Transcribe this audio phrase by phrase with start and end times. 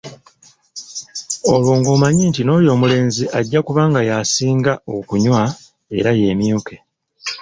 [1.53, 5.41] Olwo ng'omanya nti n'oyo omulenzi ajja kuba nga yasinga okunywa
[5.97, 6.75] era yeemyuke.